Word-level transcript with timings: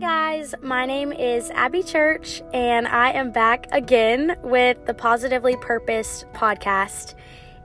Hi, 0.00 0.36
guys. 0.36 0.54
My 0.62 0.86
name 0.86 1.12
is 1.12 1.50
Abby 1.50 1.82
Church, 1.82 2.40
and 2.54 2.86
I 2.86 3.10
am 3.10 3.32
back 3.32 3.66
again 3.72 4.36
with 4.44 4.86
the 4.86 4.94
Positively 4.94 5.56
Purposed 5.56 6.24
podcast. 6.32 7.14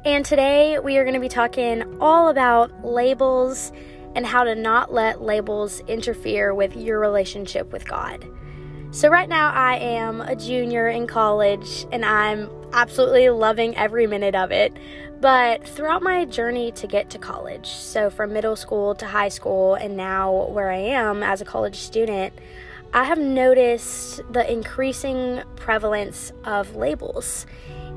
And 0.04 0.26
today 0.26 0.80
we 0.80 0.98
are 0.98 1.04
going 1.04 1.14
to 1.14 1.20
be 1.20 1.30
talking 1.30 1.84
all 2.02 2.30
about 2.30 2.84
labels 2.84 3.72
and 4.16 4.26
how 4.26 4.46
to 4.46 4.56
not 4.56 4.92
let 4.92 5.22
labels 5.22 5.82
interfere 5.82 6.56
with 6.56 6.76
your 6.76 7.00
relationship 7.00 7.72
with 7.72 7.88
God. 7.88 8.26
So, 8.94 9.10
right 9.10 9.28
now, 9.28 9.50
I 9.50 9.78
am 9.78 10.22
a 10.22 10.36
junior 10.36 10.88
in 10.88 11.08
college 11.08 11.88
and 11.92 12.06
I'm 12.06 12.48
absolutely 12.74 13.28
loving 13.30 13.76
every 13.76 14.06
minute 14.06 14.36
of 14.36 14.52
it. 14.52 14.72
But 15.20 15.68
throughout 15.68 16.04
my 16.04 16.26
journey 16.26 16.72
to 16.74 16.86
get 16.86 17.10
to 17.10 17.18
college, 17.18 17.66
so 17.66 18.12
from 18.12 18.34
middle 18.34 18.56
school 18.56 18.94
to 18.96 19.08
high 19.08 19.30
school, 19.30 19.74
and 19.74 19.98
now 19.98 20.46
where 20.50 20.70
I 20.70 20.78
am 20.78 21.24
as 21.24 21.42
a 21.42 21.46
college 21.46 21.78
student, 21.78 22.34
I 22.94 23.06
have 23.06 23.18
noticed 23.18 24.22
the 24.32 24.50
increasing 24.50 25.42
prevalence 25.56 26.32
of 26.44 26.76
labels. 26.76 27.48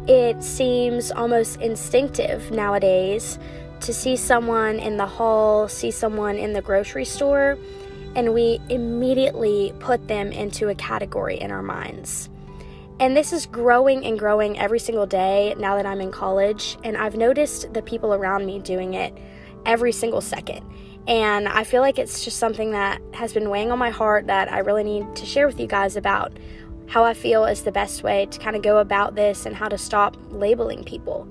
It 0.08 0.42
seems 0.42 1.10
almost 1.10 1.60
instinctive 1.60 2.50
nowadays 2.50 3.38
to 3.80 3.92
see 3.92 4.16
someone 4.16 4.78
in 4.78 4.96
the 4.96 5.04
hall, 5.04 5.68
see 5.68 5.90
someone 5.90 6.36
in 6.36 6.54
the 6.54 6.62
grocery 6.62 7.04
store, 7.04 7.58
and 8.16 8.32
we 8.32 8.58
immediately 8.70 9.72
put 9.78 10.08
them 10.08 10.32
into 10.32 10.68
a 10.68 10.74
category 10.74 11.38
in 11.38 11.52
our 11.52 11.62
minds. 11.62 12.30
And 12.98 13.14
this 13.14 13.30
is 13.32 13.44
growing 13.44 14.06
and 14.06 14.18
growing 14.18 14.58
every 14.58 14.78
single 14.78 15.06
day 15.06 15.54
now 15.58 15.76
that 15.76 15.84
I'm 15.84 16.00
in 16.00 16.10
college, 16.10 16.78
and 16.82 16.96
I've 16.96 17.14
noticed 17.14 17.74
the 17.74 17.82
people 17.82 18.14
around 18.14 18.46
me 18.46 18.58
doing 18.58 18.94
it 18.94 19.16
every 19.66 19.92
single 19.92 20.22
second. 20.22 20.64
And 21.06 21.46
I 21.46 21.62
feel 21.62 21.82
like 21.82 21.98
it's 21.98 22.24
just 22.24 22.38
something 22.38 22.70
that 22.70 23.02
has 23.12 23.34
been 23.34 23.50
weighing 23.50 23.70
on 23.70 23.78
my 23.78 23.90
heart 23.90 24.26
that 24.28 24.50
I 24.50 24.60
really 24.60 24.82
need 24.82 25.14
to 25.16 25.26
share 25.26 25.46
with 25.46 25.60
you 25.60 25.66
guys 25.66 25.94
about 25.94 26.32
how 26.86 27.04
I 27.04 27.12
feel 27.12 27.44
is 27.44 27.62
the 27.62 27.72
best 27.72 28.02
way 28.02 28.26
to 28.26 28.38
kind 28.38 28.56
of 28.56 28.62
go 28.62 28.78
about 28.78 29.14
this 29.14 29.44
and 29.44 29.54
how 29.54 29.68
to 29.68 29.76
stop 29.76 30.16
labeling 30.30 30.82
people. 30.82 31.28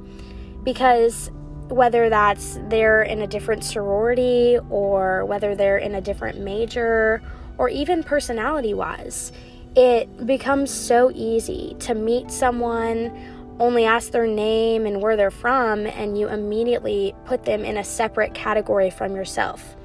Because 0.63 1.31
whether 1.69 2.09
that's 2.09 2.59
they're 2.69 3.01
in 3.01 3.21
a 3.21 3.27
different 3.27 3.63
sorority 3.63 4.59
or 4.69 5.25
whether 5.25 5.55
they're 5.55 5.77
in 5.77 5.95
a 5.95 6.01
different 6.01 6.39
major 6.39 7.21
or 7.57 7.69
even 7.69 8.03
personality 8.03 8.73
wise, 8.73 9.31
it 9.75 10.25
becomes 10.25 10.71
so 10.71 11.11
easy 11.13 11.75
to 11.79 11.95
meet 11.95 12.31
someone, 12.31 13.11
only 13.59 13.85
ask 13.85 14.11
their 14.11 14.27
name 14.27 14.85
and 14.85 15.01
where 15.01 15.15
they're 15.15 15.31
from, 15.31 15.85
and 15.87 16.17
you 16.17 16.27
immediately 16.27 17.13
put 17.25 17.43
them 17.45 17.65
in 17.65 17.77
a 17.77 17.83
separate 17.83 18.33
category 18.33 18.89
from 18.89 19.15
yourself. 19.15 19.75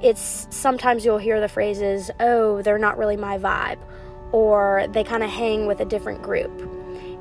It's 0.00 0.46
sometimes 0.50 1.04
you'll 1.04 1.18
hear 1.18 1.40
the 1.40 1.48
phrases, 1.48 2.10
oh, 2.20 2.62
they're 2.62 2.78
not 2.78 2.98
really 2.98 3.16
my 3.16 3.38
vibe, 3.38 3.78
or 4.32 4.86
they 4.90 5.04
kind 5.04 5.22
of 5.22 5.30
hang 5.30 5.66
with 5.66 5.80
a 5.80 5.84
different 5.84 6.22
group. 6.22 6.50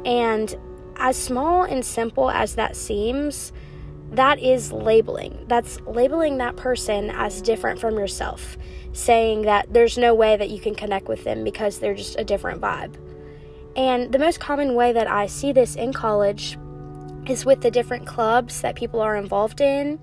And 0.06 0.56
as 0.98 1.18
small 1.18 1.64
and 1.64 1.84
simple 1.84 2.30
as 2.30 2.56
that 2.56 2.76
seems, 2.76 3.52
that 4.12 4.40
is 4.40 4.72
labeling. 4.72 5.46
That's 5.48 5.80
labeling 5.82 6.38
that 6.38 6.56
person 6.56 7.10
as 7.12 7.42
different 7.42 7.80
from 7.80 7.98
yourself, 7.98 8.58
saying 8.94 9.44
that 9.44 9.74
there's 9.74 9.98
no 9.98 10.14
way 10.14 10.38
that 10.38 10.50
you 10.50 10.60
can 10.60 10.76
connect 10.76 11.08
with 11.08 11.24
them 11.24 11.44
because 11.44 11.80
they're 11.80 11.96
just 11.96 12.18
a 12.18 12.24
different 12.24 12.62
vibe. 12.62 12.96
And 13.76 14.12
the 14.12 14.20
most 14.20 14.40
common 14.40 14.76
way 14.76 14.92
that 14.94 15.08
I 15.08 15.28
see 15.28 15.52
this 15.52 15.76
in 15.76 15.94
college 15.94 16.58
is 17.28 17.46
with 17.46 17.62
the 17.62 17.70
different 17.70 18.08
clubs 18.08 18.62
that 18.62 18.76
people 18.76 19.02
are 19.02 19.16
involved 19.16 19.62
in 19.62 20.00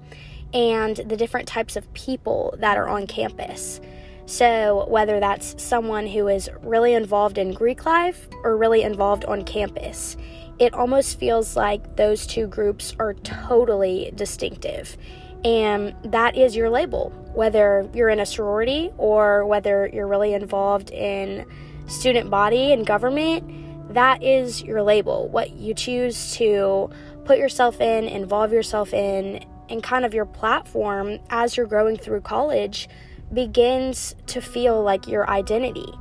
and 0.52 0.96
the 0.96 1.16
different 1.16 1.48
types 1.48 1.74
of 1.74 1.92
people 1.94 2.54
that 2.58 2.78
are 2.78 2.88
on 2.88 3.06
campus. 3.06 3.80
So, 4.26 4.86
whether 4.88 5.20
that's 5.20 5.62
someone 5.62 6.06
who 6.06 6.28
is 6.28 6.48
really 6.62 6.94
involved 6.94 7.36
in 7.36 7.52
Greek 7.52 7.84
life 7.84 8.28
or 8.42 8.56
really 8.56 8.82
involved 8.82 9.24
on 9.26 9.44
campus, 9.44 10.16
it 10.58 10.74
almost 10.74 11.18
feels 11.18 11.56
like 11.56 11.96
those 11.96 12.26
two 12.26 12.46
groups 12.46 12.94
are 12.98 13.14
totally 13.14 14.12
distinctive. 14.14 14.96
And 15.44 15.94
that 16.04 16.36
is 16.36 16.56
your 16.56 16.70
label, 16.70 17.10
whether 17.34 17.88
you're 17.92 18.08
in 18.08 18.20
a 18.20 18.26
sorority 18.26 18.90
or 18.96 19.44
whether 19.44 19.90
you're 19.92 20.06
really 20.06 20.32
involved 20.32 20.90
in 20.90 21.44
student 21.86 22.30
body 22.30 22.72
and 22.72 22.86
government, 22.86 23.92
that 23.92 24.22
is 24.22 24.62
your 24.62 24.82
label. 24.82 25.28
What 25.28 25.50
you 25.50 25.74
choose 25.74 26.34
to 26.36 26.88
put 27.24 27.38
yourself 27.38 27.80
in, 27.80 28.04
involve 28.04 28.52
yourself 28.52 28.94
in, 28.94 29.44
and 29.68 29.82
kind 29.82 30.04
of 30.04 30.14
your 30.14 30.26
platform 30.26 31.18
as 31.30 31.56
you're 31.56 31.66
growing 31.66 31.96
through 31.96 32.20
college 32.22 32.88
begins 33.32 34.14
to 34.26 34.40
feel 34.40 34.82
like 34.82 35.08
your 35.08 35.28
identity. 35.28 35.92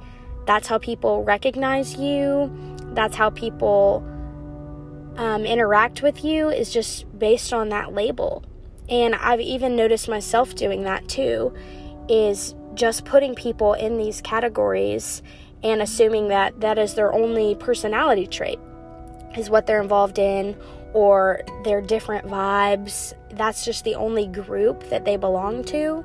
That's 0.46 0.68
how 0.68 0.78
people 0.78 1.24
recognize 1.24 1.96
you. 1.96 2.52
That's 2.94 3.16
how 3.16 3.30
people 3.30 4.06
um, 5.18 5.46
interact 5.46 6.02
with 6.02 6.24
you 6.24 6.50
is 6.50 6.72
just 6.72 7.18
based 7.18 7.54
on 7.54 7.70
that 7.70 7.94
label. 7.94 8.44
And 8.90 9.16
I've 9.16 9.40
even 9.40 9.76
noticed 9.76 10.10
myself 10.10 10.56
doing 10.56 10.84
that 10.84 11.08
too, 11.08 11.54
is 12.10 12.56
just 12.74 13.06
putting 13.06 13.36
people 13.36 13.74
in 13.74 13.98
these 13.98 14.22
categories 14.22 15.22
and 15.64 15.82
assuming 15.82 16.28
that 16.28 16.60
that 16.60 16.78
is 16.78 16.96
their 16.96 17.14
only 17.14 17.56
personality 17.56 18.28
trait, 18.28 18.60
is 19.38 19.50
what 19.50 19.66
they're 19.66 19.82
involved 19.82 20.20
in, 20.20 20.58
or 20.94 21.42
their 21.64 21.82
different 21.82 22.28
vibes. 22.28 23.14
That's 23.32 23.64
just 23.64 23.84
the 23.84 23.96
only 23.96 24.28
group 24.28 24.90
that 24.90 25.06
they 25.06 25.16
belong 25.16 25.64
to. 25.66 26.04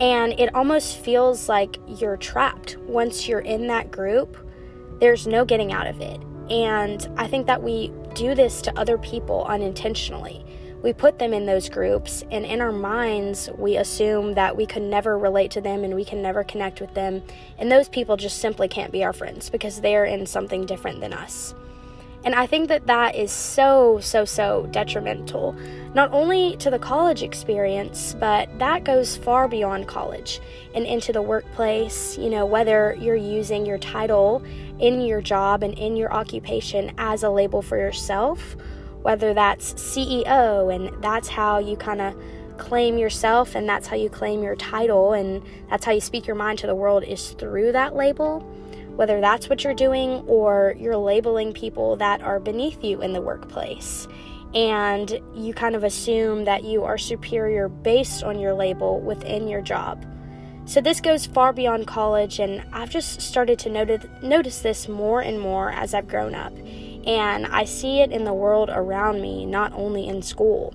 And 0.00 0.38
it 0.38 0.54
almost 0.54 0.98
feels 0.98 1.48
like 1.48 1.76
you're 1.86 2.16
trapped. 2.16 2.78
Once 2.78 3.28
you're 3.28 3.40
in 3.40 3.66
that 3.66 3.90
group, 3.90 4.36
there's 5.00 5.26
no 5.26 5.44
getting 5.44 5.72
out 5.72 5.86
of 5.86 6.00
it. 6.00 6.20
And 6.48 7.06
I 7.18 7.26
think 7.26 7.46
that 7.46 7.62
we 7.62 7.92
do 8.14 8.34
this 8.34 8.62
to 8.62 8.78
other 8.78 8.98
people 8.98 9.44
unintentionally. 9.44 10.44
We 10.82 10.94
put 10.94 11.18
them 11.18 11.34
in 11.34 11.44
those 11.44 11.68
groups, 11.68 12.24
and 12.30 12.46
in 12.46 12.62
our 12.62 12.72
minds, 12.72 13.50
we 13.58 13.76
assume 13.76 14.34
that 14.34 14.56
we 14.56 14.64
could 14.64 14.82
never 14.82 15.18
relate 15.18 15.50
to 15.52 15.60
them 15.60 15.84
and 15.84 15.94
we 15.94 16.06
can 16.06 16.22
never 16.22 16.42
connect 16.42 16.80
with 16.80 16.94
them. 16.94 17.22
And 17.58 17.70
those 17.70 17.88
people 17.88 18.16
just 18.16 18.38
simply 18.38 18.66
can't 18.66 18.90
be 18.90 19.04
our 19.04 19.12
friends 19.12 19.50
because 19.50 19.82
they're 19.82 20.06
in 20.06 20.24
something 20.24 20.64
different 20.64 21.00
than 21.00 21.12
us. 21.12 21.54
And 22.24 22.34
I 22.34 22.46
think 22.46 22.68
that 22.68 22.86
that 22.86 23.14
is 23.14 23.32
so, 23.32 23.98
so, 24.00 24.26
so 24.26 24.68
detrimental, 24.70 25.54
not 25.94 26.12
only 26.12 26.56
to 26.58 26.70
the 26.70 26.78
college 26.78 27.22
experience, 27.22 28.14
but 28.20 28.46
that 28.58 28.84
goes 28.84 29.16
far 29.16 29.48
beyond 29.48 29.88
college 29.88 30.40
and 30.74 30.84
into 30.84 31.12
the 31.12 31.22
workplace. 31.22 32.18
You 32.18 32.28
know, 32.28 32.44
whether 32.44 32.94
you're 33.00 33.16
using 33.16 33.64
your 33.64 33.78
title 33.78 34.42
in 34.78 35.00
your 35.00 35.22
job 35.22 35.62
and 35.62 35.78
in 35.78 35.96
your 35.96 36.12
occupation 36.12 36.92
as 36.98 37.22
a 37.22 37.30
label 37.30 37.62
for 37.62 37.78
yourself, 37.78 38.54
whether 39.00 39.32
that's 39.32 39.72
CEO 39.74 40.74
and 40.74 41.02
that's 41.02 41.28
how 41.28 41.58
you 41.58 41.76
kind 41.76 42.02
of 42.02 42.14
claim 42.58 42.98
yourself 42.98 43.54
and 43.54 43.66
that's 43.66 43.86
how 43.86 43.96
you 43.96 44.10
claim 44.10 44.42
your 44.42 44.54
title 44.56 45.14
and 45.14 45.42
that's 45.70 45.86
how 45.86 45.92
you 45.92 46.00
speak 46.00 46.26
your 46.26 46.36
mind 46.36 46.58
to 46.58 46.66
the 46.66 46.74
world 46.74 47.02
is 47.02 47.30
through 47.30 47.72
that 47.72 47.96
label 47.96 48.46
whether 48.96 49.20
that's 49.20 49.48
what 49.48 49.64
you're 49.64 49.74
doing 49.74 50.22
or 50.26 50.74
you're 50.78 50.96
labeling 50.96 51.52
people 51.52 51.96
that 51.96 52.22
are 52.22 52.40
beneath 52.40 52.84
you 52.84 53.02
in 53.02 53.12
the 53.12 53.20
workplace. 53.20 54.06
And 54.54 55.20
you 55.34 55.54
kind 55.54 55.76
of 55.76 55.84
assume 55.84 56.44
that 56.44 56.64
you 56.64 56.82
are 56.82 56.98
superior 56.98 57.68
based 57.68 58.22
on 58.24 58.38
your 58.40 58.54
label 58.54 59.00
within 59.00 59.48
your 59.48 59.60
job. 59.60 60.04
So 60.64 60.80
this 60.80 61.00
goes 61.00 61.26
far 61.26 61.52
beyond 61.52 61.86
college, 61.86 62.38
and 62.38 62.62
I've 62.72 62.90
just 62.90 63.20
started 63.20 63.58
to 63.60 63.70
notice, 63.70 64.04
notice 64.22 64.60
this 64.60 64.88
more 64.88 65.20
and 65.20 65.40
more 65.40 65.70
as 65.72 65.94
I've 65.94 66.06
grown 66.06 66.34
up. 66.34 66.52
And 67.06 67.46
I 67.46 67.64
see 67.64 68.00
it 68.00 68.12
in 68.12 68.24
the 68.24 68.34
world 68.34 68.70
around 68.70 69.20
me, 69.20 69.46
not 69.46 69.72
only 69.72 70.06
in 70.06 70.22
school. 70.22 70.74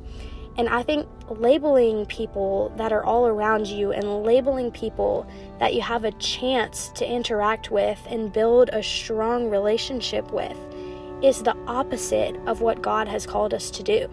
And 0.58 0.70
I 0.70 0.84
think 0.84 1.08
labeling 1.30 2.06
people 2.06 2.72
that 2.78 2.94
are 2.94 3.04
all 3.04 3.28
around 3.28 3.68
you 3.68 3.92
and 3.92 4.24
labeling 4.24 4.72
people 4.72 5.28
that 5.60 5.74
you 5.74 5.82
have 5.82 6.06
a 6.06 6.12
chance 6.14 6.90
to 6.96 7.06
interact 7.06 7.72
with 7.72 8.00
and 8.10 8.32
build 8.32 8.70
a 8.70 8.82
strong 8.82 9.50
relationship 9.50 10.32
with 10.32 10.58
is 11.22 11.44
the 11.44 11.58
opposite 11.68 12.36
of 12.46 12.62
what 12.62 12.82
God 12.82 13.08
has 13.08 13.26
called 13.26 13.54
us 13.54 13.70
to 13.72 13.84
do. 13.84 14.10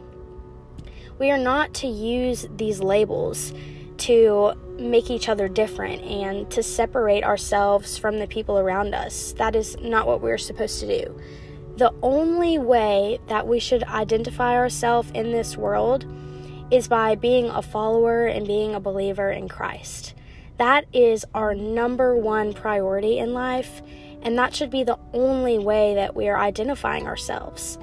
We 1.18 1.30
are 1.30 1.38
not 1.38 1.74
to 1.74 1.86
use 1.86 2.46
these 2.56 2.80
labels 2.80 3.52
to 3.98 4.54
make 4.78 5.10
each 5.10 5.28
other 5.28 5.46
different 5.46 6.02
and 6.02 6.50
to 6.50 6.62
separate 6.62 7.22
ourselves 7.22 7.96
from 7.96 8.18
the 8.18 8.26
people 8.26 8.58
around 8.58 8.94
us. 8.94 9.32
That 9.38 9.54
is 9.54 9.76
not 9.78 10.08
what 10.08 10.20
we're 10.20 10.38
supposed 10.38 10.80
to 10.80 11.04
do. 11.04 11.20
The 11.76 11.92
only 12.02 12.58
way 12.58 13.20
that 13.28 13.46
we 13.46 13.60
should 13.60 13.84
identify 13.84 14.56
ourselves 14.56 15.10
in 15.14 15.30
this 15.30 15.56
world 15.56 16.04
is 16.70 16.88
by 16.88 17.14
being 17.14 17.48
a 17.48 17.62
follower 17.62 18.26
and 18.26 18.46
being 18.46 18.74
a 18.74 18.80
believer 18.80 19.30
in 19.30 19.48
Christ. 19.48 20.14
That 20.58 20.84
is 20.92 21.24
our 21.34 21.54
number 21.54 22.16
one 22.16 22.52
priority 22.52 23.18
in 23.18 23.34
life, 23.34 23.82
and 24.22 24.38
that 24.38 24.54
should 24.54 24.70
be 24.70 24.84
the 24.84 24.98
only 25.12 25.58
way 25.58 25.94
that 25.94 26.14
we 26.14 26.28
are 26.28 26.38
identifying 26.38 27.06
ourselves. 27.06 27.78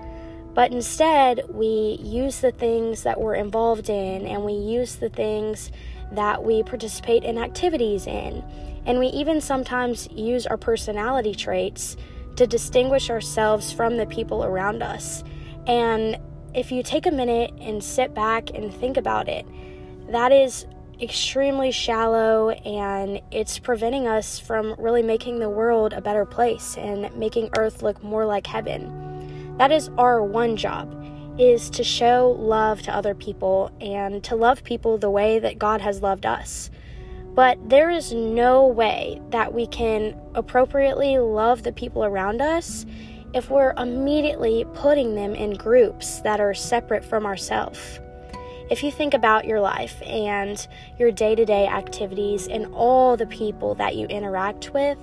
But 0.53 0.71
instead, 0.71 1.41
we 1.49 1.99
use 2.01 2.39
the 2.39 2.51
things 2.51 3.03
that 3.03 3.19
we're 3.19 3.35
involved 3.35 3.89
in 3.89 4.25
and 4.25 4.43
we 4.43 4.53
use 4.53 4.95
the 4.95 5.09
things 5.09 5.71
that 6.11 6.43
we 6.43 6.63
participate 6.63 7.23
in 7.23 7.37
activities 7.37 8.07
in. 8.07 8.43
And 8.85 8.99
we 8.99 9.07
even 9.07 9.41
sometimes 9.41 10.09
use 10.11 10.47
our 10.47 10.57
personality 10.57 11.35
traits 11.35 11.95
to 12.35 12.47
distinguish 12.47 13.09
ourselves 13.09 13.71
from 13.71 13.97
the 13.97 14.05
people 14.05 14.43
around 14.43 14.81
us. 14.81 15.23
And 15.67 16.17
if 16.53 16.71
you 16.71 16.83
take 16.83 17.05
a 17.05 17.11
minute 17.11 17.53
and 17.59 17.83
sit 17.83 18.13
back 18.13 18.49
and 18.51 18.73
think 18.73 18.97
about 18.97 19.27
it, 19.27 19.45
that 20.11 20.31
is 20.31 20.65
extremely 21.01 21.71
shallow 21.71 22.49
and 22.49 23.21
it's 23.31 23.57
preventing 23.57 24.07
us 24.07 24.39
from 24.39 24.75
really 24.77 25.03
making 25.03 25.39
the 25.39 25.49
world 25.49 25.93
a 25.93 26.01
better 26.01 26.25
place 26.25 26.75
and 26.77 27.13
making 27.15 27.49
earth 27.57 27.81
look 27.81 28.03
more 28.03 28.25
like 28.25 28.45
heaven. 28.45 29.55
That 29.57 29.71
is 29.71 29.89
our 29.97 30.21
one 30.23 30.55
job 30.57 30.95
is 31.39 31.69
to 31.69 31.83
show 31.83 32.35
love 32.37 32.81
to 32.81 32.93
other 32.93 33.15
people 33.15 33.71
and 33.79 34.21
to 34.25 34.35
love 34.35 34.63
people 34.63 34.97
the 34.97 35.09
way 35.09 35.39
that 35.39 35.57
God 35.57 35.79
has 35.79 36.01
loved 36.01 36.25
us. 36.25 36.69
But 37.33 37.57
there 37.69 37.89
is 37.89 38.11
no 38.11 38.67
way 38.67 39.21
that 39.29 39.53
we 39.53 39.67
can 39.67 40.19
appropriately 40.35 41.17
love 41.17 41.63
the 41.63 41.71
people 41.71 42.03
around 42.03 42.41
us 42.41 42.85
if 43.33 43.49
we're 43.49 43.73
immediately 43.77 44.65
putting 44.73 45.15
them 45.15 45.35
in 45.35 45.53
groups 45.53 46.21
that 46.21 46.39
are 46.39 46.53
separate 46.53 47.05
from 47.05 47.25
ourselves. 47.25 47.99
If 48.69 48.83
you 48.83 48.91
think 48.91 49.13
about 49.13 49.45
your 49.45 49.59
life 49.59 50.01
and 50.05 50.65
your 50.97 51.11
day 51.11 51.35
to 51.35 51.45
day 51.45 51.67
activities 51.67 52.47
and 52.47 52.67
all 52.73 53.17
the 53.17 53.27
people 53.27 53.75
that 53.75 53.95
you 53.95 54.05
interact 54.07 54.73
with, 54.73 54.97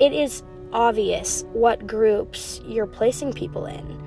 it 0.00 0.12
is 0.12 0.42
obvious 0.72 1.44
what 1.52 1.86
groups 1.86 2.60
you're 2.64 2.86
placing 2.86 3.32
people 3.32 3.66
in 3.66 4.02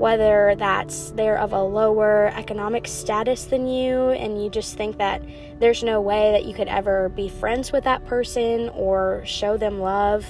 whether 0.00 0.54
that's 0.56 1.10
they're 1.10 1.38
of 1.38 1.52
a 1.52 1.62
lower 1.62 2.32
economic 2.34 2.88
status 2.88 3.44
than 3.44 3.66
you 3.66 4.08
and 4.12 4.42
you 4.42 4.48
just 4.48 4.74
think 4.74 4.96
that 4.96 5.22
there's 5.58 5.82
no 5.82 6.00
way 6.00 6.32
that 6.32 6.46
you 6.46 6.54
could 6.54 6.68
ever 6.68 7.10
be 7.10 7.28
friends 7.28 7.70
with 7.70 7.84
that 7.84 8.02
person 8.06 8.70
or 8.70 9.22
show 9.26 9.58
them 9.58 9.78
love, 9.78 10.24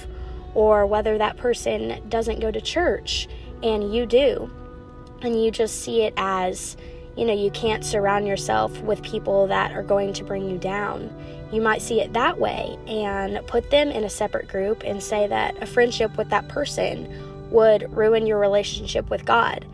or 0.53 0.85
whether 0.85 1.17
that 1.17 1.37
person 1.37 2.01
doesn't 2.09 2.39
go 2.39 2.51
to 2.51 2.61
church 2.61 3.27
and 3.63 3.93
you 3.93 4.05
do, 4.05 4.51
and 5.21 5.41
you 5.43 5.51
just 5.51 5.81
see 5.83 6.01
it 6.01 6.13
as 6.17 6.77
you 7.15 7.25
know, 7.25 7.33
you 7.33 7.51
can't 7.51 7.83
surround 7.83 8.27
yourself 8.27 8.79
with 8.81 9.03
people 9.03 9.47
that 9.47 9.73
are 9.73 9.83
going 9.83 10.13
to 10.13 10.23
bring 10.23 10.49
you 10.49 10.57
down. 10.57 11.13
You 11.51 11.61
might 11.61 11.81
see 11.81 11.99
it 11.99 12.13
that 12.13 12.39
way 12.39 12.77
and 12.87 13.45
put 13.47 13.69
them 13.69 13.89
in 13.89 14.05
a 14.05 14.09
separate 14.09 14.47
group 14.47 14.83
and 14.85 15.03
say 15.03 15.27
that 15.27 15.61
a 15.61 15.65
friendship 15.65 16.15
with 16.17 16.29
that 16.29 16.47
person 16.47 17.49
would 17.51 17.95
ruin 17.95 18.25
your 18.25 18.39
relationship 18.39 19.09
with 19.09 19.25
God. 19.25 19.65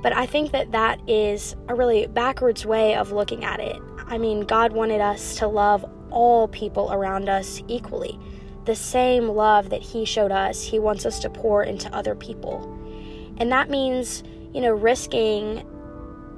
But 0.00 0.14
I 0.14 0.26
think 0.26 0.52
that 0.52 0.70
that 0.72 1.00
is 1.08 1.56
a 1.68 1.74
really 1.74 2.06
backwards 2.06 2.64
way 2.64 2.94
of 2.94 3.10
looking 3.10 3.44
at 3.44 3.58
it. 3.58 3.80
I 4.06 4.18
mean, 4.18 4.42
God 4.42 4.72
wanted 4.72 5.00
us 5.00 5.36
to 5.38 5.48
love 5.48 5.84
all 6.10 6.46
people 6.46 6.92
around 6.92 7.28
us 7.28 7.60
equally. 7.66 8.16
The 8.66 8.76
same 8.76 9.28
love 9.28 9.70
that 9.70 9.82
He 9.82 10.04
showed 10.04 10.32
us, 10.32 10.62
He 10.62 10.78
wants 10.78 11.06
us 11.06 11.18
to 11.20 11.30
pour 11.30 11.64
into 11.64 11.92
other 11.94 12.14
people. 12.14 12.72
And 13.38 13.50
that 13.52 13.70
means, 13.70 14.22
you 14.52 14.60
know, 14.60 14.72
risking 14.72 15.64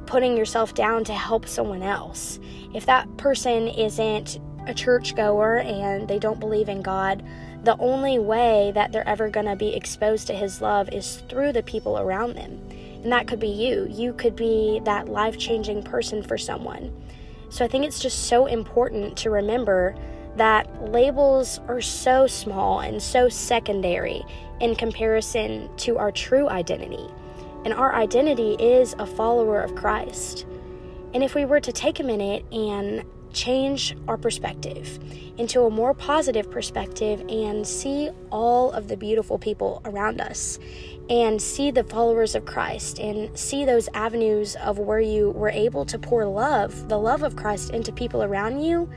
putting 0.08 0.38
yourself 0.38 0.74
down 0.74 1.04
to 1.04 1.12
help 1.12 1.46
someone 1.46 1.82
else. 1.82 2.40
If 2.74 2.86
that 2.86 3.14
person 3.18 3.68
isn't 3.68 4.40
a 4.66 4.72
churchgoer 4.72 5.58
and 5.58 6.08
they 6.08 6.18
don't 6.18 6.40
believe 6.40 6.70
in 6.70 6.80
God, 6.80 7.22
the 7.64 7.76
only 7.78 8.18
way 8.18 8.72
that 8.74 8.90
they're 8.90 9.06
ever 9.06 9.28
going 9.28 9.46
to 9.46 9.56
be 9.56 9.74
exposed 9.74 10.26
to 10.28 10.32
His 10.32 10.62
love 10.62 10.88
is 10.90 11.22
through 11.28 11.52
the 11.52 11.62
people 11.62 11.98
around 11.98 12.36
them. 12.36 12.58
And 13.02 13.12
that 13.12 13.26
could 13.26 13.38
be 13.38 13.48
you. 13.48 13.86
You 13.90 14.14
could 14.14 14.34
be 14.34 14.80
that 14.84 15.08
life 15.08 15.38
changing 15.38 15.82
person 15.82 16.22
for 16.22 16.38
someone. 16.38 16.90
So 17.50 17.64
I 17.64 17.68
think 17.68 17.84
it's 17.84 18.00
just 18.00 18.28
so 18.28 18.46
important 18.46 19.16
to 19.18 19.30
remember 19.30 19.94
that 20.38 20.90
labels 20.90 21.60
are 21.68 21.80
so 21.80 22.26
small 22.26 22.80
and 22.80 23.02
so 23.02 23.28
secondary 23.28 24.22
in 24.60 24.74
comparison 24.74 25.68
to 25.76 25.98
our 25.98 26.10
true 26.10 26.48
identity. 26.48 27.06
And 27.64 27.74
our 27.74 27.94
identity 27.94 28.54
is 28.54 28.94
a 28.98 29.06
follower 29.06 29.60
of 29.60 29.74
Christ. 29.74 30.46
And 31.12 31.22
if 31.22 31.34
we 31.34 31.44
were 31.44 31.60
to 31.60 31.72
take 31.72 32.00
a 32.00 32.04
minute 32.04 32.44
and 32.52 33.04
change 33.32 33.96
our 34.06 34.16
perspective 34.16 34.98
into 35.36 35.62
a 35.62 35.70
more 35.70 35.94
positive 35.94 36.50
perspective 36.50 37.20
and 37.28 37.66
see 37.66 38.10
all 38.30 38.72
of 38.72 38.88
the 38.88 38.96
beautiful 38.96 39.38
people 39.38 39.82
around 39.84 40.20
us 40.20 40.58
and 41.10 41.40
see 41.40 41.70
the 41.70 41.84
followers 41.84 42.34
of 42.34 42.44
Christ 42.44 42.98
and 42.98 43.36
see 43.38 43.64
those 43.64 43.88
avenues 43.94 44.56
of 44.56 44.78
where 44.78 45.00
you 45.00 45.30
were 45.30 45.50
able 45.50 45.84
to 45.86 45.98
pour 45.98 46.26
love, 46.26 46.88
the 46.88 46.98
love 46.98 47.22
of 47.22 47.36
Christ 47.36 47.70
into 47.70 47.92
people 47.92 48.22
around 48.22 48.62
you, 48.62 48.90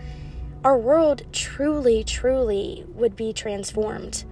our 0.63 0.78
world 0.78 1.24
truly, 1.31 2.04
truly 2.04 2.86
would 2.90 3.16
be 3.16 3.34
transformed. 3.34 4.24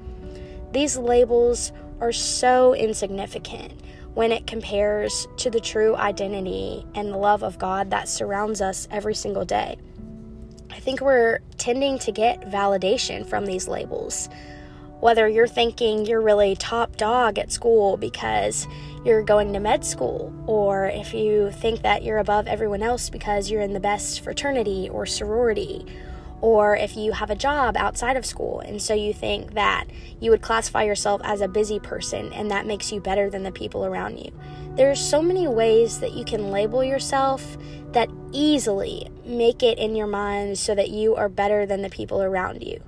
These 0.72 0.98
labels 0.98 1.72
are 2.00 2.12
so 2.12 2.76
insignificant 2.76 3.74
when 4.14 4.32
it 4.32 4.46
compares 4.46 5.28
to 5.38 5.50
the 5.50 5.60
true 5.60 5.96
identity 5.96 6.86
and 6.94 7.10
the 7.10 7.18
love 7.18 7.44
of 7.44 7.58
God 7.58 7.90
that 7.90 8.08
surrounds 8.08 8.62
us 8.62 8.88
every 8.92 9.16
single 9.16 9.46
day. 9.46 9.78
I 10.70 10.80
think 10.80 11.02
we're 11.02 11.40
tending 11.58 11.98
to 12.00 12.12
get 12.12 12.42
validation 12.42 13.26
from 13.26 13.46
these 13.46 13.68
labels. 13.68 14.30
Whether 15.00 15.28
you're 15.28 15.48
thinking 15.48 16.06
you're 16.06 16.22
really 16.22 16.56
top 16.56 16.96
dog 16.98 17.40
at 17.40 17.52
school 17.52 17.98
because 17.98 18.68
you're 19.04 19.24
going 19.24 19.54
to 19.54 19.60
med 19.60 19.84
school, 19.84 20.34
or 20.46 20.88
if 20.88 21.14
you 21.14 21.52
think 21.52 21.82
that 21.82 22.04
you're 22.04 22.18
above 22.18 22.48
everyone 22.48 22.84
else 22.84 23.10
because 23.10 23.50
you're 23.50 23.62
in 23.62 23.74
the 23.74 23.80
best 23.80 24.22
fraternity 24.22 24.90
or 24.90 25.06
sorority, 25.06 25.86
or 26.42 26.76
if 26.76 26.96
you 26.96 27.12
have 27.12 27.30
a 27.30 27.36
job 27.36 27.76
outside 27.78 28.16
of 28.18 28.26
school 28.26 28.60
and 28.62 28.82
so 28.82 28.94
you 28.94 29.14
think 29.14 29.54
that 29.54 29.86
you 30.20 30.32
would 30.32 30.42
classify 30.42 30.84
yourself 30.84 31.22
as 31.24 31.42
a 31.42 31.48
busy 31.48 31.80
person 31.80 32.32
and 32.34 32.50
that 32.52 32.66
makes 32.66 32.92
you 32.92 33.00
better 33.00 33.30
than 33.30 33.44
the 33.44 33.52
people 33.52 33.86
around 33.86 34.18
you. 34.18 34.32
There's 34.76 35.00
so 35.00 35.22
many 35.22 35.48
ways 35.48 36.00
that 36.00 36.14
you 36.14 36.24
can 36.24 36.52
label 36.52 36.84
yourself 36.84 37.58
that 37.92 38.10
easily 38.32 39.08
make 39.26 39.64
it 39.64 39.78
in 39.78 39.96
your 39.96 40.08
mind 40.08 40.58
so 40.58 40.76
that 40.76 40.90
you 40.90 41.16
are 41.16 41.30
better 41.30 41.66
than 41.66 41.82
the 41.82 41.90
people 41.90 42.22
around 42.22 42.64
you. 42.64 42.82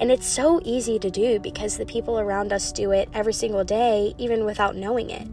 And 0.00 0.10
it's 0.10 0.26
so 0.26 0.60
easy 0.64 0.98
to 0.98 1.10
do 1.10 1.38
because 1.38 1.76
the 1.76 1.86
people 1.86 2.18
around 2.18 2.52
us 2.52 2.72
do 2.72 2.90
it 2.90 3.08
every 3.12 3.34
single 3.34 3.64
day, 3.64 4.14
even 4.18 4.44
without 4.44 4.74
knowing 4.74 5.10
it. 5.10 5.28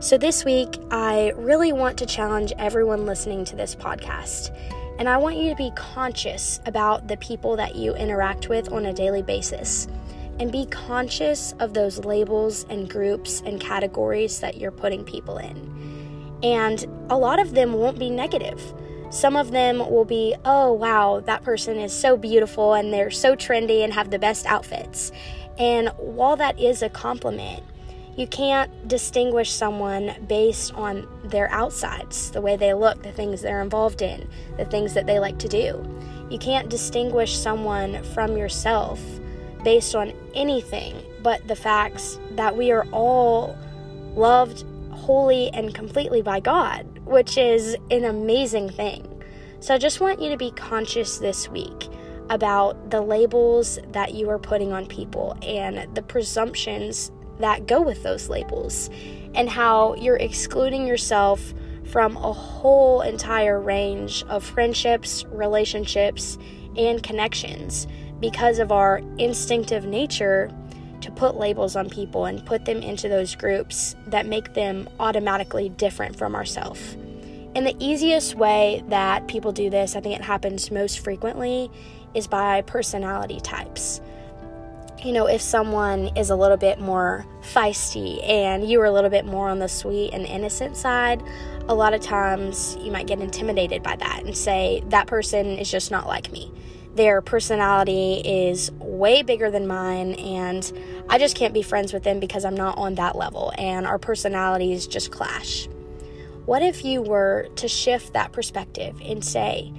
So, 0.00 0.18
this 0.18 0.44
week, 0.44 0.76
I 0.90 1.32
really 1.36 1.72
want 1.72 1.96
to 1.98 2.06
challenge 2.06 2.52
everyone 2.58 3.06
listening 3.06 3.44
to 3.46 3.56
this 3.56 3.74
podcast 3.74 4.50
and 4.98 5.08
I 5.08 5.16
want 5.18 5.36
you 5.36 5.50
to 5.50 5.56
be 5.56 5.70
conscious 5.74 6.60
about 6.64 7.08
the 7.08 7.16
people 7.18 7.56
that 7.56 7.76
you 7.76 7.94
interact 7.94 8.48
with 8.48 8.72
on 8.72 8.86
a 8.86 8.92
daily 8.92 9.22
basis. 9.22 9.88
And 10.38 10.52
be 10.52 10.66
conscious 10.66 11.52
of 11.60 11.72
those 11.72 12.04
labels 12.04 12.66
and 12.68 12.88
groups 12.88 13.42
and 13.46 13.58
categories 13.60 14.40
that 14.40 14.58
you're 14.58 14.70
putting 14.70 15.02
people 15.04 15.38
in. 15.38 16.38
And 16.42 16.84
a 17.08 17.16
lot 17.16 17.38
of 17.38 17.54
them 17.54 17.72
won't 17.72 17.98
be 17.98 18.10
negative. 18.10 18.60
Some 19.10 19.36
of 19.36 19.50
them 19.50 19.78
will 19.78 20.04
be, 20.04 20.34
oh, 20.44 20.72
wow, 20.72 21.20
that 21.20 21.42
person 21.42 21.78
is 21.78 21.92
so 21.92 22.16
beautiful 22.16 22.74
and 22.74 22.92
they're 22.92 23.10
so 23.10 23.34
trendy 23.34 23.82
and 23.82 23.92
have 23.94 24.10
the 24.10 24.18
best 24.18 24.44
outfits. 24.46 25.12
And 25.58 25.88
while 25.96 26.36
that 26.36 26.58
is 26.60 26.82
a 26.82 26.90
compliment, 26.90 27.62
you 28.16 28.26
can't 28.26 28.88
distinguish 28.88 29.52
someone 29.52 30.14
based 30.26 30.72
on 30.74 31.06
their 31.24 31.50
outsides, 31.50 32.30
the 32.30 32.40
way 32.40 32.56
they 32.56 32.72
look, 32.72 33.02
the 33.02 33.12
things 33.12 33.42
they're 33.42 33.62
involved 33.62 34.00
in, 34.00 34.28
the 34.56 34.64
things 34.64 34.94
that 34.94 35.06
they 35.06 35.18
like 35.18 35.38
to 35.38 35.48
do. 35.48 35.84
You 36.30 36.38
can't 36.38 36.68
distinguish 36.68 37.36
someone 37.36 38.02
from 38.14 38.36
yourself 38.36 39.00
based 39.62 39.94
on 39.94 40.12
anything 40.34 40.96
but 41.22 41.46
the 41.46 41.56
facts 41.56 42.18
that 42.32 42.56
we 42.56 42.70
are 42.70 42.86
all 42.92 43.56
loved 44.14 44.64
wholly 44.92 45.50
and 45.50 45.74
completely 45.74 46.22
by 46.22 46.40
God, 46.40 46.86
which 47.04 47.36
is 47.36 47.76
an 47.90 48.04
amazing 48.04 48.70
thing. 48.70 49.06
So 49.60 49.74
I 49.74 49.78
just 49.78 50.00
want 50.00 50.22
you 50.22 50.30
to 50.30 50.36
be 50.36 50.52
conscious 50.52 51.18
this 51.18 51.48
week 51.48 51.88
about 52.30 52.90
the 52.90 53.00
labels 53.00 53.78
that 53.92 54.14
you 54.14 54.30
are 54.30 54.38
putting 54.38 54.72
on 54.72 54.86
people 54.86 55.36
and 55.42 55.94
the 55.94 56.02
presumptions 56.02 57.12
that 57.38 57.66
go 57.66 57.80
with 57.80 58.02
those 58.02 58.28
labels 58.28 58.90
and 59.34 59.48
how 59.48 59.94
you're 59.96 60.16
excluding 60.16 60.86
yourself 60.86 61.54
from 61.84 62.16
a 62.16 62.32
whole 62.32 63.02
entire 63.02 63.60
range 63.60 64.24
of 64.28 64.44
friendships, 64.44 65.24
relationships, 65.26 66.38
and 66.76 67.02
connections 67.02 67.86
because 68.20 68.58
of 68.58 68.72
our 68.72 69.00
instinctive 69.18 69.84
nature 69.84 70.50
to 71.00 71.10
put 71.12 71.36
labels 71.36 71.76
on 71.76 71.88
people 71.88 72.24
and 72.24 72.44
put 72.44 72.64
them 72.64 72.82
into 72.82 73.08
those 73.08 73.34
groups 73.34 73.94
that 74.06 74.26
make 74.26 74.54
them 74.54 74.88
automatically 74.98 75.68
different 75.68 76.16
from 76.16 76.34
ourselves. 76.34 76.96
And 77.54 77.66
the 77.66 77.76
easiest 77.78 78.34
way 78.34 78.82
that 78.88 79.28
people 79.28 79.52
do 79.52 79.70
this, 79.70 79.96
I 79.96 80.00
think 80.00 80.18
it 80.18 80.24
happens 80.24 80.70
most 80.70 80.98
frequently, 80.98 81.70
is 82.14 82.26
by 82.26 82.62
personality 82.62 83.40
types 83.40 84.00
you 85.04 85.12
know, 85.12 85.26
if 85.26 85.40
someone 85.40 86.08
is 86.16 86.30
a 86.30 86.36
little 86.36 86.56
bit 86.56 86.80
more 86.80 87.26
feisty 87.42 88.26
and 88.28 88.68
you 88.68 88.80
are 88.80 88.86
a 88.86 88.90
little 88.90 89.10
bit 89.10 89.24
more 89.24 89.48
on 89.48 89.58
the 89.58 89.68
sweet 89.68 90.12
and 90.12 90.26
innocent 90.26 90.76
side, 90.76 91.22
a 91.68 91.74
lot 91.74 91.94
of 91.94 92.00
times 92.00 92.76
you 92.80 92.90
might 92.90 93.06
get 93.06 93.20
intimidated 93.20 93.82
by 93.82 93.94
that 93.96 94.22
and 94.24 94.36
say, 94.36 94.82
that 94.88 95.06
person 95.06 95.58
is 95.58 95.70
just 95.70 95.90
not 95.90 96.06
like 96.06 96.32
me. 96.32 96.50
their 96.96 97.20
personality 97.20 98.22
is 98.24 98.72
way 98.72 99.22
bigger 99.22 99.50
than 99.50 99.66
mine, 99.66 100.14
and 100.14 100.72
I 101.08 101.18
just 101.18 101.36
can't 101.36 101.52
be 101.52 101.62
friends 101.62 101.92
with 101.92 102.02
them 102.02 102.20
because 102.20 102.44
I'm 102.44 102.56
not 102.56 102.78
on 102.78 102.94
that 102.96 103.16
level, 103.16 103.52
and 103.58 103.86
our 103.86 103.98
personalities 103.98 104.86
just 104.86 105.10
clash. 105.12 105.68
What 106.46 106.62
if 106.62 106.84
you 106.84 107.02
were 107.02 107.48
to 107.56 107.68
shift 107.68 108.14
that 108.14 108.32
perspective 108.32 108.98
and 109.04 109.22
say, 109.24 109.72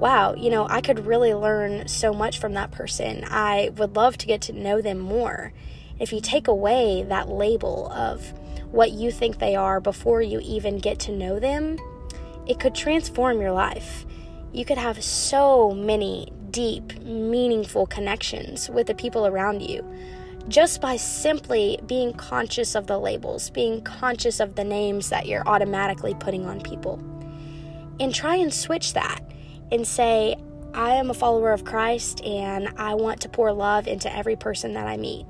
wow, 0.00 0.34
you 0.34 0.48
know, 0.48 0.66
I 0.66 0.80
could 0.80 1.04
really 1.04 1.34
learn 1.34 1.86
so 1.86 2.14
much 2.14 2.38
from 2.38 2.54
that 2.54 2.70
person. 2.70 3.22
I 3.28 3.70
would 3.76 3.94
love 3.94 4.16
to 4.18 4.26
get 4.26 4.40
to 4.42 4.52
know 4.54 4.80
them 4.80 4.98
more. 4.98 5.52
If 5.98 6.10
you 6.10 6.22
take 6.22 6.48
away 6.48 7.02
that 7.02 7.28
label 7.28 7.92
of 7.92 8.32
what 8.72 8.92
you 8.92 9.10
think 9.10 9.38
they 9.38 9.54
are 9.54 9.78
before 9.78 10.22
you 10.22 10.40
even 10.42 10.78
get 10.78 10.98
to 11.00 11.12
know 11.12 11.38
them, 11.38 11.78
it 12.46 12.58
could 12.58 12.74
transform 12.74 13.42
your 13.42 13.52
life. 13.52 14.06
You 14.52 14.64
could 14.64 14.78
have 14.78 15.04
so 15.04 15.72
many 15.72 16.32
deep, 16.50 16.98
meaningful 17.02 17.86
connections 17.86 18.70
with 18.70 18.86
the 18.86 18.94
people 18.94 19.26
around 19.26 19.60
you 19.60 19.84
just 20.48 20.80
by 20.80 20.96
simply 20.96 21.78
being 21.86 22.14
conscious 22.14 22.74
of 22.74 22.86
the 22.86 22.98
labels, 22.98 23.50
being 23.50 23.82
conscious 23.82 24.40
of 24.40 24.54
the 24.54 24.64
names 24.64 25.10
that 25.10 25.26
you're 25.26 25.46
automatically 25.46 26.14
putting 26.18 26.46
on 26.46 26.62
people. 26.62 26.98
And 28.00 28.14
try 28.14 28.36
and 28.36 28.52
switch 28.52 28.94
that 28.94 29.20
and 29.70 29.86
say, 29.86 30.36
I 30.74 30.94
am 30.94 31.10
a 31.10 31.14
follower 31.14 31.52
of 31.52 31.64
Christ 31.64 32.22
and 32.24 32.68
I 32.76 32.94
want 32.94 33.20
to 33.22 33.28
pour 33.28 33.52
love 33.52 33.86
into 33.86 34.14
every 34.14 34.36
person 34.36 34.74
that 34.74 34.86
I 34.86 34.96
meet. 34.96 35.26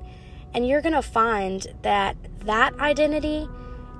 And 0.53 0.67
you're 0.67 0.81
going 0.81 0.93
to 0.93 1.01
find 1.01 1.65
that 1.81 2.15
that 2.45 2.77
identity 2.79 3.47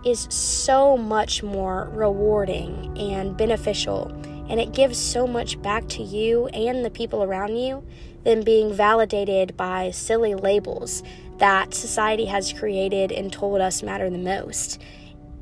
is 0.05 0.27
so 0.29 0.97
much 0.97 1.43
more 1.43 1.89
rewarding 1.93 2.97
and 2.97 3.37
beneficial 3.37 4.07
and 4.49 4.59
it 4.59 4.73
gives 4.73 4.97
so 4.97 5.25
much 5.25 5.61
back 5.61 5.87
to 5.87 6.03
you 6.03 6.47
and 6.47 6.83
the 6.83 6.89
people 6.89 7.23
around 7.23 7.55
you 7.55 7.83
than 8.23 8.43
being 8.43 8.73
validated 8.73 9.55
by 9.55 9.91
silly 9.91 10.35
labels 10.35 11.03
that 11.37 11.73
society 11.73 12.25
has 12.25 12.53
created 12.53 13.11
and 13.11 13.31
told 13.31 13.61
us 13.61 13.81
matter 13.81 14.09
the 14.09 14.17
most. 14.17 14.81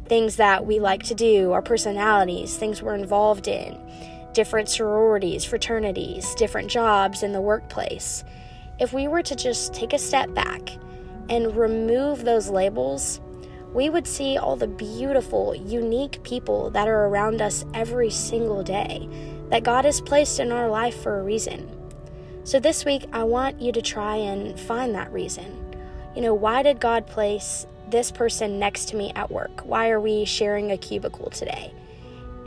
Things 0.06 0.38
that 0.38 0.65
we 0.65 0.79
like 0.79 1.03
to 1.03 1.15
do, 1.15 1.51
our 1.51 1.62
personalities, 1.62 2.56
things 2.56 2.82
we're 2.82 2.96
involved 2.96 3.48
in, 3.48 3.77
different 4.33 4.69
sororities, 4.69 5.45
fraternities, 5.45 6.33
different 6.36 6.69
jobs 6.69 7.24
in 7.24 7.33
the 7.33 7.41
workplace. 7.41 8.24
If 8.79 8.93
we 8.93 9.07
were 9.07 9.24
to 9.24 9.36
just 9.36 9.74
take 9.74 9.93
a 9.93 10.00
step 10.00 10.33
back 10.33 10.69
and 11.29 11.55
remove 11.55 12.24
those 12.24 12.50
labels, 12.50 13.19
we 13.74 13.89
would 13.89 14.07
see 14.07 14.38
all 14.38 14.55
the 14.55 14.67
beautiful, 14.67 15.53
unique 15.55 16.24
people 16.24 16.69
that 16.71 16.88
are 16.88 17.05
around 17.05 17.41
us 17.41 17.65
every 17.74 18.09
single 18.09 18.63
day 18.63 19.07
that 19.50 19.63
God 19.63 19.86
has 19.86 20.01
placed 20.01 20.39
in 20.39 20.51
our 20.51 20.69
life 20.69 21.01
for 21.01 21.19
a 21.19 21.24
reason. 21.24 21.75
So, 22.43 22.59
this 22.59 22.86
week, 22.86 23.05
I 23.13 23.24
want 23.24 23.62
you 23.62 23.71
to 23.71 23.81
try 23.81 24.15
and 24.15 24.59
find 24.59 24.95
that 24.95 25.12
reason. 25.12 25.75
You 26.15 26.21
know, 26.21 26.33
why 26.33 26.63
did 26.63 26.79
God 26.79 27.05
place 27.05 27.67
this 27.89 28.12
person 28.12 28.57
next 28.57 28.89
to 28.89 28.95
me 28.95 29.12
at 29.15 29.29
work? 29.29 29.62
Why 29.63 29.89
are 29.89 30.00
we 30.00 30.25
sharing 30.25 30.71
a 30.71 30.77
cubicle 30.77 31.29
today? 31.29 31.74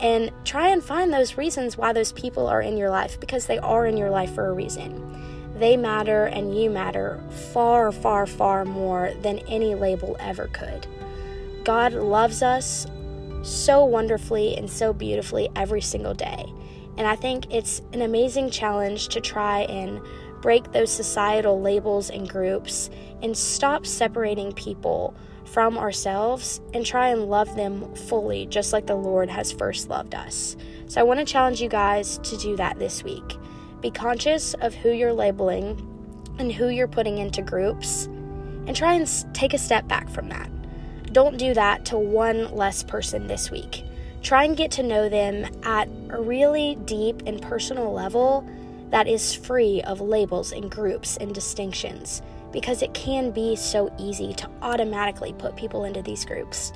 And 0.02 0.32
try 0.44 0.68
and 0.68 0.82
find 0.82 1.12
those 1.12 1.38
reasons 1.38 1.78
why 1.78 1.92
those 1.92 2.12
people 2.12 2.48
are 2.48 2.60
in 2.60 2.76
your 2.76 2.90
life 2.90 3.20
because 3.20 3.46
they 3.46 3.58
are 3.58 3.86
in 3.86 3.96
your 3.96 4.10
life 4.10 4.34
for 4.34 4.48
a 4.48 4.52
reason. 4.52 5.54
They 5.58 5.76
matter 5.76 6.24
and 6.24 6.58
you 6.58 6.70
matter 6.70 7.20
far, 7.52 7.92
far, 7.92 8.26
far 8.26 8.64
more 8.64 9.12
than 9.22 9.38
any 9.40 9.76
label 9.76 10.16
ever 10.18 10.48
could. 10.52 10.88
God 11.62 11.92
loves 11.92 12.42
us 12.42 12.88
so 13.44 13.84
wonderfully 13.84 14.56
and 14.56 14.68
so 14.68 14.92
beautifully 14.92 15.48
every 15.54 15.80
single 15.80 16.14
day. 16.14 16.44
And 16.98 17.06
I 17.06 17.14
think 17.14 17.52
it's 17.54 17.80
an 17.92 18.02
amazing 18.02 18.50
challenge 18.50 19.08
to 19.08 19.20
try 19.20 19.60
and 19.62 20.00
break 20.42 20.72
those 20.72 20.90
societal 20.90 21.60
labels 21.60 22.10
and 22.10 22.28
groups 22.28 22.90
and 23.22 23.36
stop 23.36 23.86
separating 23.86 24.52
people 24.52 25.14
from 25.44 25.76
ourselves 25.78 26.60
and 26.72 26.84
try 26.84 27.08
and 27.08 27.28
love 27.28 27.54
them 27.56 27.94
fully, 27.94 28.46
just 28.46 28.72
like 28.72 28.86
the 28.86 28.94
Lord 28.94 29.28
has 29.28 29.52
first 29.52 29.88
loved 29.88 30.14
us. 30.14 30.56
So 30.86 31.00
I 31.00 31.04
want 31.04 31.20
to 31.20 31.26
challenge 31.26 31.60
you 31.60 31.68
guys 31.68 32.18
to 32.18 32.36
do 32.36 32.56
that 32.56 32.78
this 32.78 33.02
week. 33.02 33.36
Be 33.80 33.90
conscious 33.90 34.54
of 34.54 34.74
who 34.74 34.90
you're 34.90 35.12
labeling 35.12 35.88
and 36.38 36.52
who 36.52 36.68
you're 36.68 36.88
putting 36.88 37.18
into 37.18 37.42
groups, 37.42 38.06
and 38.66 38.74
try 38.74 38.94
and 38.94 39.08
take 39.34 39.54
a 39.54 39.58
step 39.58 39.86
back 39.88 40.08
from 40.08 40.28
that. 40.28 40.50
Don't 41.12 41.36
do 41.36 41.52
that 41.54 41.84
to 41.86 41.98
one 41.98 42.54
less 42.54 42.82
person 42.82 43.26
this 43.26 43.50
week. 43.50 43.84
Try 44.22 44.44
and 44.44 44.56
get 44.56 44.70
to 44.72 44.82
know 44.82 45.08
them 45.08 45.46
at 45.64 45.88
a 46.10 46.20
really 46.20 46.76
deep 46.84 47.22
and 47.26 47.42
personal 47.42 47.92
level 47.92 48.48
that 48.90 49.08
is 49.08 49.34
free 49.34 49.82
of 49.82 50.00
labels 50.00 50.52
and 50.52 50.70
groups 50.70 51.16
and 51.16 51.34
distinctions 51.34 52.22
because 52.52 52.82
it 52.82 52.94
can 52.94 53.30
be 53.30 53.56
so 53.56 53.92
easy 53.98 54.32
to 54.34 54.48
automatically 54.60 55.32
put 55.32 55.56
people 55.56 55.84
into 55.84 56.02
these 56.02 56.24
groups. 56.24 56.72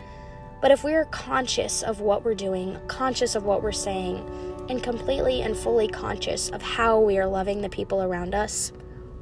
But 0.63 0.71
if 0.71 0.83
we 0.83 0.95
are 0.95 1.05
conscious 1.07 1.83
of 1.83 2.01
what 2.01 2.25
we're 2.25 2.35
doing, 2.35 2.79
conscious 2.89 3.35
of 3.35 3.45
what 3.45 3.63
we're 3.63 3.73
saying, 3.73 4.19
and 4.69 4.83
completely 4.83 5.43
and 5.43 5.57
fully 5.57 5.87
conscious 5.87 6.49
of 6.51 6.63
how 6.63 6.99
we 6.99 7.19
are 7.19 7.27
loving 7.27 7.61
the 7.61 7.69
people 7.69 8.03
around 8.03 8.35
us, 8.35 8.73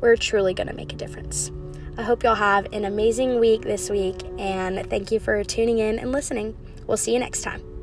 we're 0.00 0.16
truly 0.16 0.54
going 0.54 0.68
to 0.68 0.74
make 0.74 0.92
a 0.92 0.96
difference. 0.96 1.50
I 1.96 2.02
hope 2.02 2.22
y'all 2.22 2.34
have 2.34 2.72
an 2.72 2.84
amazing 2.84 3.38
week 3.38 3.62
this 3.62 3.90
week, 3.90 4.22
and 4.38 4.88
thank 4.90 5.12
you 5.12 5.20
for 5.20 5.44
tuning 5.44 5.78
in 5.78 5.98
and 5.98 6.12
listening. 6.12 6.56
We'll 6.86 6.96
see 6.96 7.12
you 7.12 7.18
next 7.18 7.42
time. 7.42 7.73